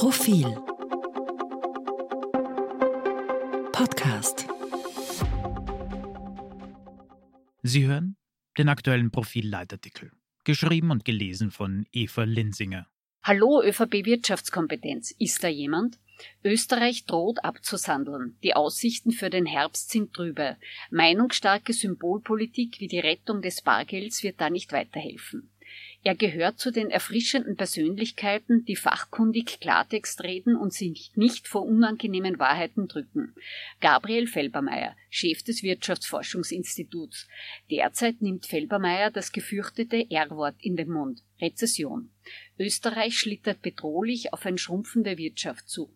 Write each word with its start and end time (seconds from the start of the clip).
Profil 0.00 0.46
Podcast 3.70 4.46
Sie 7.62 7.84
hören 7.84 8.16
den 8.56 8.70
aktuellen 8.70 9.10
Profil-Leitartikel, 9.10 10.12
geschrieben 10.44 10.90
und 10.90 11.04
gelesen 11.04 11.50
von 11.50 11.84
Eva 11.92 12.22
Linsinger. 12.22 12.86
Hallo 13.22 13.62
ÖVP 13.62 14.06
Wirtschaftskompetenz. 14.06 15.10
Ist 15.18 15.44
da 15.44 15.48
jemand? 15.48 15.98
Österreich 16.42 17.04
droht 17.04 17.44
abzusandeln. 17.44 18.38
Die 18.42 18.56
Aussichten 18.56 19.12
für 19.12 19.28
den 19.28 19.44
Herbst 19.44 19.90
sind 19.90 20.14
trübe. 20.14 20.56
Meinungsstarke 20.90 21.74
Symbolpolitik 21.74 22.80
wie 22.80 22.88
die 22.88 23.00
Rettung 23.00 23.42
des 23.42 23.60
Bargelds 23.60 24.22
wird 24.22 24.40
da 24.40 24.48
nicht 24.48 24.72
weiterhelfen. 24.72 25.50
Er 26.02 26.14
gehört 26.14 26.58
zu 26.58 26.70
den 26.70 26.88
erfrischenden 26.88 27.56
Persönlichkeiten, 27.56 28.64
die 28.64 28.76
fachkundig 28.76 29.60
Klartext 29.60 30.22
reden 30.22 30.56
und 30.56 30.72
sich 30.72 31.12
nicht 31.14 31.46
vor 31.46 31.66
unangenehmen 31.66 32.38
Wahrheiten 32.38 32.88
drücken. 32.88 33.34
Gabriel 33.80 34.26
Felbermeier, 34.26 34.96
Chef 35.10 35.42
des 35.42 35.62
Wirtschaftsforschungsinstituts. 35.62 37.28
Derzeit 37.70 38.22
nimmt 38.22 38.46
Felbermeier 38.46 39.10
das 39.10 39.30
gefürchtete 39.32 40.10
R-Wort 40.10 40.56
in 40.60 40.76
den 40.76 40.88
Mund. 40.88 41.22
Rezession. 41.38 42.10
Österreich 42.58 43.18
schlittert 43.18 43.60
bedrohlich 43.60 44.32
auf 44.32 44.46
eine 44.46 44.58
schrumpfende 44.58 45.18
Wirtschaft 45.18 45.68
zu. 45.68 45.94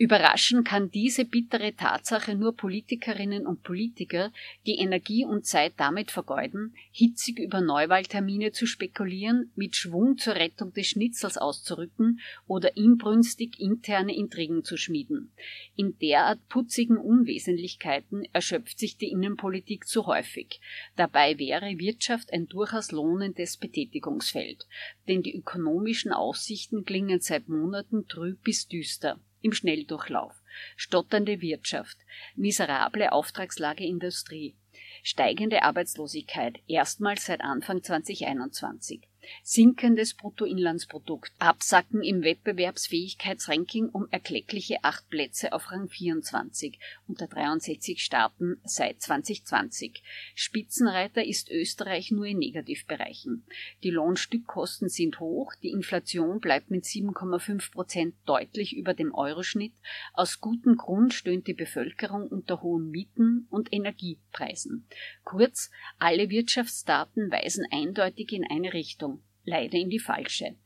Überraschen 0.00 0.64
kann 0.64 0.90
diese 0.90 1.26
bittere 1.26 1.74
Tatsache 1.76 2.34
nur 2.34 2.56
Politikerinnen 2.56 3.46
und 3.46 3.62
Politiker, 3.62 4.32
die 4.64 4.78
Energie 4.78 5.26
und 5.26 5.44
Zeit 5.44 5.74
damit 5.76 6.10
vergeuden, 6.10 6.74
hitzig 6.90 7.38
über 7.38 7.60
Neuwahltermine 7.60 8.52
zu 8.52 8.66
spekulieren, 8.66 9.52
mit 9.56 9.76
Schwung 9.76 10.16
zur 10.16 10.36
Rettung 10.36 10.72
des 10.72 10.86
Schnitzels 10.86 11.36
auszurücken 11.36 12.20
oder 12.46 12.78
inbrünstig 12.78 13.60
interne 13.60 14.16
Intrigen 14.16 14.64
zu 14.64 14.78
schmieden. 14.78 15.32
In 15.76 15.98
derart 15.98 16.48
putzigen 16.48 16.96
Unwesentlichkeiten 16.96 18.24
erschöpft 18.32 18.78
sich 18.78 18.96
die 18.96 19.10
Innenpolitik 19.10 19.86
zu 19.86 20.06
häufig. 20.06 20.60
Dabei 20.96 21.38
wäre 21.38 21.78
Wirtschaft 21.78 22.32
ein 22.32 22.48
durchaus 22.48 22.90
lohnendes 22.90 23.58
Betätigungsfeld, 23.58 24.66
denn 25.08 25.22
die 25.22 25.36
ökonomischen 25.36 26.12
Aussichten 26.12 26.86
klingen 26.86 27.20
seit 27.20 27.48
Monaten 27.48 28.08
trüb 28.08 28.42
bis 28.42 28.66
düster 28.66 29.20
im 29.42 29.52
Schnelldurchlauf, 29.52 30.34
stotternde 30.76 31.40
Wirtschaft, 31.40 31.98
miserable 32.36 33.12
Auftragslage 33.12 33.84
Industrie, 33.84 34.56
steigende 35.02 35.62
Arbeitslosigkeit, 35.62 36.60
erstmals 36.66 37.26
seit 37.26 37.40
Anfang 37.40 37.82
2021, 37.82 39.02
sinkendes 39.42 40.14
Bruttoinlandsprodukt, 40.14 41.32
Absacken 41.38 42.02
im 42.02 42.22
Wettbewerbsfähigkeitsranking 42.22 43.88
um 43.88 44.06
erkleckliche 44.10 44.82
acht 44.82 45.08
Plätze 45.08 45.52
auf 45.52 45.70
Rang 45.70 45.88
24 45.88 46.78
unter 47.06 47.26
63 47.26 48.02
Staaten 48.02 48.60
seit 48.64 49.00
2020. 49.00 50.02
Spitzenreiter 50.34 51.24
ist 51.24 51.50
Österreich 51.50 52.10
nur 52.10 52.26
in 52.26 52.38
Negativbereichen. 52.38 53.44
Die 53.82 53.90
Lohnstückkosten 53.90 54.88
sind 54.88 55.20
hoch, 55.20 55.52
die 55.62 55.70
Inflation 55.70 56.40
bleibt 56.40 56.70
mit 56.70 56.84
7,5 56.84 57.72
Prozent 57.72 58.14
deutlich 58.26 58.76
über 58.76 58.94
dem 58.94 59.14
Euroschnitt. 59.14 59.74
Aus 60.12 60.40
gutem 60.40 60.76
Grund 60.76 61.14
stöhnt 61.14 61.46
die 61.46 61.54
Bevölkerung 61.54 62.28
unter 62.28 62.62
hohen 62.62 62.90
Mieten 62.90 63.46
und 63.50 63.72
Energiepreisen. 63.72 64.86
Kurz, 65.24 65.70
alle 65.98 66.30
Wirtschaftsdaten 66.30 67.30
weisen 67.30 67.66
eindeutig 67.70 68.32
in 68.32 68.44
eine 68.48 68.72
Richtung 68.72 69.19
leider 69.44 69.78
in 69.78 69.90
die 69.90 69.98
falsche. 69.98 70.56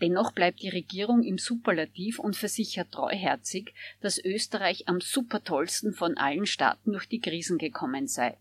Dennoch 0.00 0.32
bleibt 0.32 0.62
die 0.62 0.68
Regierung 0.68 1.22
im 1.22 1.38
Superlativ 1.38 2.18
und 2.18 2.36
versichert 2.36 2.92
treuherzig, 2.92 3.74
dass 4.00 4.22
Österreich 4.22 4.88
am 4.88 5.00
supertollsten 5.00 5.92
von 5.92 6.16
allen 6.16 6.46
Staaten 6.46 6.92
durch 6.92 7.06
die 7.06 7.20
Krisen 7.20 7.58
gekommen 7.58 8.06
sei. 8.06 8.36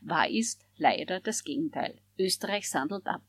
Wahr 0.00 0.28
ist 0.28 0.64
leider 0.76 1.20
das 1.20 1.44
Gegenteil. 1.44 1.98
Österreich 2.18 2.68
sandelt 2.68 3.06
ab. 3.06 3.22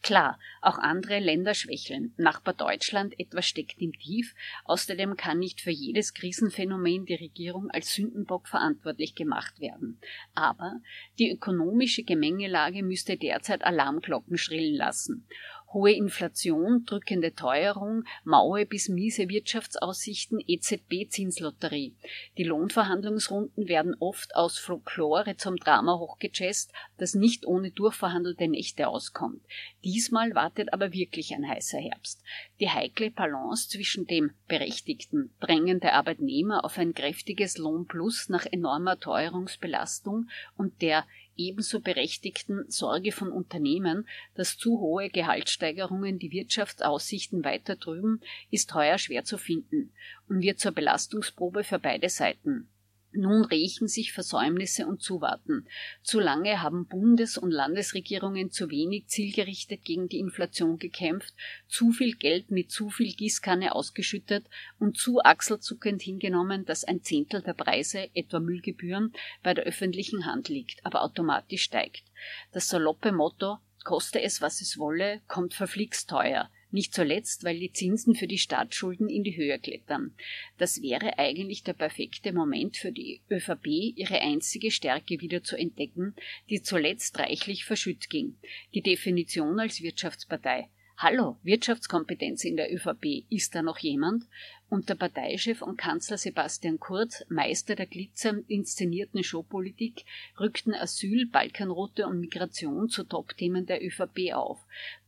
Klar, 0.00 0.38
auch 0.62 0.78
andere 0.78 1.18
Länder 1.18 1.54
schwächeln. 1.54 2.14
Nachbar 2.16 2.54
Deutschland 2.54 3.18
etwa 3.18 3.42
steckt 3.42 3.80
im 3.80 3.92
Tief. 3.92 4.34
Außerdem 4.64 5.16
kann 5.16 5.40
nicht 5.40 5.60
für 5.60 5.72
jedes 5.72 6.14
Krisenphänomen 6.14 7.04
die 7.04 7.16
Regierung 7.16 7.68
als 7.70 7.94
Sündenbock 7.94 8.46
verantwortlich 8.46 9.16
gemacht 9.16 9.58
werden. 9.60 10.00
Aber 10.34 10.80
die 11.18 11.30
ökonomische 11.30 12.04
Gemengelage 12.04 12.84
müsste 12.84 13.16
derzeit 13.16 13.64
Alarmglocken 13.64 14.38
schrillen 14.38 14.76
lassen. 14.76 15.26
Hohe 15.72 15.92
Inflation, 15.92 16.86
drückende 16.86 17.34
Teuerung, 17.34 18.04
maue 18.24 18.64
bis 18.64 18.88
miese 18.88 19.28
Wirtschaftsaussichten, 19.28 20.40
EZB-Zinslotterie. 20.40 21.94
Die 22.38 22.44
Lohnverhandlungsrunden 22.44 23.68
werden 23.68 23.94
oft 24.00 24.34
aus 24.34 24.58
Folklore 24.58 25.36
zum 25.36 25.56
Drama 25.56 25.98
hochgejazzt, 25.98 26.72
das 26.96 27.14
nicht 27.14 27.46
ohne 27.46 27.70
durchverhandelte 27.70 28.48
Nächte 28.48 28.88
auskommt. 28.88 29.42
Diesmal 29.84 30.34
wartet 30.34 30.72
aber 30.72 30.94
wirklich 30.94 31.34
ein 31.34 31.46
heißer 31.46 31.78
Herbst. 31.78 32.22
Die 32.60 32.70
heikle 32.70 33.10
Balance 33.10 33.68
zwischen 33.68 34.06
dem 34.06 34.30
berechtigten 34.48 35.34
Drängen 35.38 35.80
der 35.80 35.94
Arbeitnehmer 35.94 36.64
auf 36.64 36.78
ein 36.78 36.94
kräftiges 36.94 37.58
Lohnplus 37.58 38.30
nach 38.30 38.46
enormer 38.46 38.98
Teuerungsbelastung 38.98 40.28
und 40.56 40.80
der 40.80 41.04
ebenso 41.38 41.80
berechtigten 41.80 42.68
Sorge 42.70 43.12
von 43.12 43.32
Unternehmen, 43.32 44.06
dass 44.34 44.58
zu 44.58 44.80
hohe 44.80 45.08
Gehaltssteigerungen 45.08 46.18
die 46.18 46.32
Wirtschaftsaussichten 46.32 47.44
weiter 47.44 47.78
trüben, 47.78 48.20
ist 48.50 48.74
heuer 48.74 48.98
schwer 48.98 49.24
zu 49.24 49.38
finden 49.38 49.92
und 50.28 50.42
wird 50.42 50.58
zur 50.58 50.72
Belastungsprobe 50.72 51.64
für 51.64 51.78
beide 51.78 52.08
Seiten. 52.10 52.68
Nun 53.12 53.44
rächen 53.44 53.88
sich 53.88 54.12
Versäumnisse 54.12 54.86
und 54.86 55.02
Zuwarten. 55.02 55.66
Zu 56.02 56.20
lange 56.20 56.60
haben 56.60 56.86
Bundes- 56.86 57.38
und 57.38 57.50
Landesregierungen 57.50 58.50
zu 58.50 58.70
wenig 58.70 59.06
zielgerichtet 59.06 59.82
gegen 59.84 60.08
die 60.08 60.18
Inflation 60.18 60.78
gekämpft, 60.78 61.34
zu 61.68 61.90
viel 61.90 62.16
Geld 62.16 62.50
mit 62.50 62.70
zu 62.70 62.90
viel 62.90 63.14
Gießkanne 63.14 63.74
ausgeschüttet 63.74 64.44
und 64.78 64.98
zu 64.98 65.20
achselzuckend 65.20 66.02
hingenommen, 66.02 66.66
dass 66.66 66.84
ein 66.84 67.02
Zehntel 67.02 67.40
der 67.40 67.54
Preise, 67.54 68.10
etwa 68.14 68.40
Müllgebühren, 68.40 69.14
bei 69.42 69.54
der 69.54 69.64
öffentlichen 69.64 70.26
Hand 70.26 70.48
liegt, 70.48 70.84
aber 70.84 71.02
automatisch 71.02 71.62
steigt. 71.62 72.04
Das 72.52 72.68
saloppe 72.68 73.12
Motto 73.12 73.58
Koste 73.84 74.20
es, 74.20 74.42
was 74.42 74.60
es 74.60 74.76
wolle, 74.76 75.22
kommt 75.28 75.54
verflixt 75.54 76.10
teuer 76.10 76.50
nicht 76.70 76.94
zuletzt, 76.94 77.44
weil 77.44 77.58
die 77.58 77.72
Zinsen 77.72 78.14
für 78.14 78.26
die 78.26 78.38
Staatsschulden 78.38 79.08
in 79.08 79.24
die 79.24 79.36
Höhe 79.36 79.58
klettern. 79.58 80.14
Das 80.58 80.82
wäre 80.82 81.18
eigentlich 81.18 81.62
der 81.62 81.72
perfekte 81.72 82.32
Moment 82.32 82.76
für 82.76 82.92
die 82.92 83.20
ÖVP, 83.30 83.66
ihre 83.96 84.20
einzige 84.20 84.70
Stärke 84.70 85.20
wieder 85.20 85.42
zu 85.42 85.56
entdecken, 85.56 86.14
die 86.50 86.62
zuletzt 86.62 87.18
reichlich 87.18 87.64
verschütt 87.64 88.10
ging. 88.10 88.36
Die 88.74 88.82
Definition 88.82 89.58
als 89.58 89.82
Wirtschaftspartei. 89.82 90.68
Hallo, 91.00 91.36
Wirtschaftskompetenz 91.44 92.42
in 92.42 92.56
der 92.56 92.74
ÖVP. 92.74 93.24
Ist 93.30 93.54
da 93.54 93.62
noch 93.62 93.78
jemand? 93.78 94.24
Und 94.68 94.88
der 94.88 94.96
Parteichef 94.96 95.62
und 95.62 95.76
Kanzler 95.76 96.18
Sebastian 96.18 96.80
Kurz, 96.80 97.24
Meister 97.28 97.76
der 97.76 97.86
glitzernd 97.86 98.50
inszenierten 98.50 99.22
Showpolitik, 99.22 100.04
rückten 100.40 100.74
Asyl, 100.74 101.26
Balkanroute 101.26 102.08
und 102.08 102.18
Migration 102.18 102.88
zu 102.88 103.04
Topthemen 103.04 103.64
der 103.64 103.80
ÖVP 103.80 104.34
auf. 104.34 104.58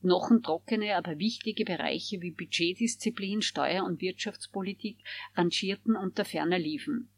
Knochentrockene, 0.02 0.94
aber 0.94 1.18
wichtige 1.18 1.64
Bereiche 1.64 2.22
wie 2.22 2.30
Budgetdisziplin, 2.30 3.42
Steuer- 3.42 3.84
und 3.84 4.00
Wirtschaftspolitik 4.00 4.96
rangierten 5.34 5.96
unter 5.96 6.24
ferner 6.24 6.60
liefen. 6.60 7.08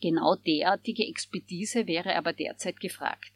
Genau 0.00 0.34
derartige 0.34 1.06
Expertise 1.06 1.86
wäre 1.86 2.16
aber 2.16 2.34
derzeit 2.34 2.80
gefragt. 2.80 3.32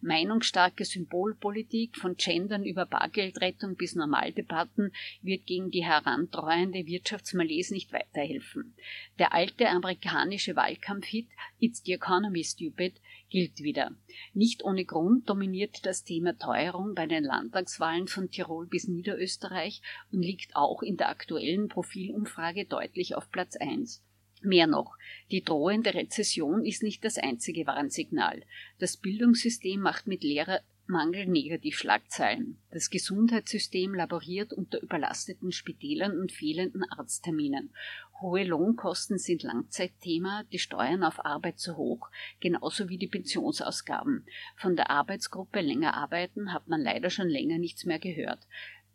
Meinungsstarke 0.00 0.84
Symbolpolitik 0.84 1.96
von 1.96 2.16
Gendern 2.16 2.64
über 2.64 2.86
Bargeldrettung 2.86 3.74
bis 3.74 3.96
Normaldebatten 3.96 4.92
wird 5.22 5.46
gegen 5.46 5.70
die 5.70 5.84
herantreuende 5.84 6.86
Wirtschaftsmalaise 6.86 7.74
nicht 7.74 7.92
weiterhelfen. 7.92 8.76
Der 9.18 9.32
alte 9.32 9.68
amerikanische 9.68 10.54
Wahlkampfhit 10.54 11.28
It's 11.58 11.82
the 11.84 11.94
Economy 11.94 12.44
Stupid 12.44 13.00
gilt 13.28 13.58
wieder. 13.60 13.90
Nicht 14.34 14.62
ohne 14.62 14.84
Grund 14.84 15.28
dominiert 15.28 15.84
das 15.84 16.04
Thema 16.04 16.38
Teuerung 16.38 16.94
bei 16.94 17.06
den 17.06 17.24
Landtagswahlen 17.24 18.06
von 18.06 18.30
Tirol 18.30 18.68
bis 18.68 18.86
Niederösterreich 18.86 19.82
und 20.12 20.22
liegt 20.22 20.54
auch 20.54 20.82
in 20.82 20.96
der 20.96 21.08
aktuellen 21.08 21.66
Profilumfrage 21.66 22.66
deutlich 22.66 23.16
auf 23.16 23.30
Platz 23.32 23.56
1. 23.56 24.04
Mehr 24.44 24.66
noch, 24.66 24.96
die 25.30 25.42
drohende 25.42 25.94
Rezession 25.94 26.66
ist 26.66 26.82
nicht 26.82 27.02
das 27.02 27.16
einzige 27.16 27.66
Warnsignal. 27.66 28.42
Das 28.78 28.98
Bildungssystem 28.98 29.80
macht 29.80 30.06
mit 30.06 30.22
Lehrermangel 30.22 31.26
Negativschlagzeilen. 31.26 32.58
Das 32.70 32.90
Gesundheitssystem 32.90 33.94
laboriert 33.94 34.52
unter 34.52 34.82
überlasteten 34.82 35.50
Spitälern 35.50 36.20
und 36.20 36.30
fehlenden 36.30 36.84
Arztterminen. 36.84 37.72
Hohe 38.20 38.44
Lohnkosten 38.44 39.16
sind 39.16 39.42
Langzeitthema, 39.42 40.44
die 40.52 40.58
Steuern 40.58 41.04
auf 41.04 41.24
Arbeit 41.24 41.58
zu 41.58 41.78
hoch, 41.78 42.10
genauso 42.40 42.90
wie 42.90 42.98
die 42.98 43.08
Pensionsausgaben. 43.08 44.26
Von 44.56 44.76
der 44.76 44.90
Arbeitsgruppe 44.90 45.62
länger 45.62 45.94
arbeiten 45.94 46.52
hat 46.52 46.68
man 46.68 46.82
leider 46.82 47.08
schon 47.08 47.28
länger 47.28 47.56
nichts 47.56 47.86
mehr 47.86 47.98
gehört. 47.98 48.46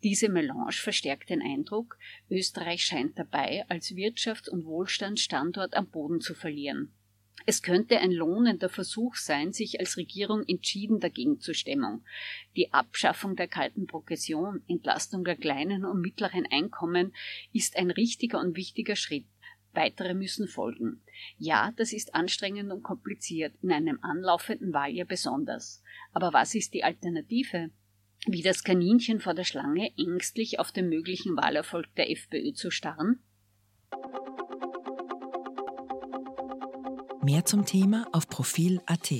Diese 0.03 0.29
Melange 0.29 0.71
verstärkt 0.71 1.29
den 1.29 1.41
Eindruck, 1.41 1.97
Österreich 2.29 2.85
scheint 2.85 3.19
dabei, 3.19 3.65
als 3.67 3.91
Wirtschafts- 3.91 4.49
und 4.49 4.65
Wohlstandsstandort 4.65 5.73
am 5.73 5.89
Boden 5.89 6.21
zu 6.21 6.33
verlieren. 6.33 6.93
Es 7.45 7.61
könnte 7.61 7.99
ein 7.99 8.11
lohnender 8.11 8.69
Versuch 8.69 9.15
sein, 9.15 9.53
sich 9.53 9.79
als 9.79 9.97
Regierung 9.97 10.43
entschieden 10.47 10.99
dagegen 10.99 11.39
zu 11.39 11.53
stemmen. 11.53 12.05
Die 12.55 12.73
Abschaffung 12.73 13.35
der 13.35 13.47
kalten 13.47 13.87
Progression, 13.87 14.61
Entlastung 14.67 15.23
der 15.23 15.35
kleinen 15.35 15.85
und 15.85 16.01
mittleren 16.01 16.45
Einkommen 16.49 17.13
ist 17.53 17.75
ein 17.77 17.91
richtiger 17.91 18.39
und 18.39 18.55
wichtiger 18.55 18.95
Schritt. 18.95 19.25
Weitere 19.73 20.13
müssen 20.13 20.47
folgen. 20.47 21.01
Ja, 21.37 21.71
das 21.75 21.93
ist 21.93 22.15
anstrengend 22.15 22.71
und 22.71 22.83
kompliziert, 22.83 23.53
in 23.61 23.71
einem 23.71 23.99
anlaufenden 24.01 24.73
Wahljahr 24.73 25.07
besonders. 25.07 25.83
Aber 26.11 26.33
was 26.33 26.55
ist 26.55 26.73
die 26.73 26.83
Alternative? 26.83 27.69
Wie 28.27 28.41
das 28.41 28.63
Kaninchen 28.63 29.21
vor 29.21 29.33
der 29.33 29.43
Schlange 29.45 29.91
ängstlich 29.97 30.59
auf 30.59 30.71
den 30.71 30.89
möglichen 30.89 31.37
Wahlerfolg 31.37 31.87
der 31.95 32.11
FPÖ 32.11 32.53
zu 32.53 32.69
starren? 32.69 33.19
Mehr 37.23 37.45
zum 37.45 37.65
Thema 37.65 38.07
auf 38.11 38.27
Profil.at. 38.27 39.13